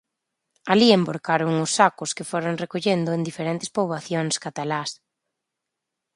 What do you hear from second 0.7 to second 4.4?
Alí envorcaron os sacos que foron recollendo en diferentes poboacións